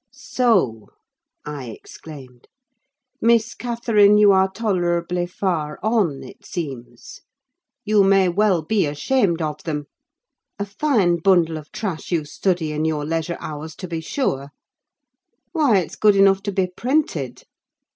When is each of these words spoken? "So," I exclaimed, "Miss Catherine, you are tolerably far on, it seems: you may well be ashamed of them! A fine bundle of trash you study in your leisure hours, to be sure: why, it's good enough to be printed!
"So," 0.13 0.89
I 1.45 1.65
exclaimed, 1.65 2.47
"Miss 3.21 3.53
Catherine, 3.53 4.17
you 4.17 4.31
are 4.31 4.49
tolerably 4.51 5.27
far 5.27 5.77
on, 5.83 6.23
it 6.23 6.43
seems: 6.43 7.21
you 7.85 8.03
may 8.03 8.27
well 8.27 8.63
be 8.63 8.87
ashamed 8.87 9.43
of 9.43 9.61
them! 9.61 9.85
A 10.57 10.65
fine 10.65 11.17
bundle 11.17 11.55
of 11.55 11.71
trash 11.71 12.11
you 12.11 12.25
study 12.25 12.71
in 12.71 12.83
your 12.83 13.05
leisure 13.05 13.37
hours, 13.39 13.75
to 13.75 13.87
be 13.87 14.01
sure: 14.01 14.49
why, 15.51 15.77
it's 15.77 15.95
good 15.95 16.15
enough 16.15 16.41
to 16.49 16.51
be 16.51 16.65
printed! 16.65 17.43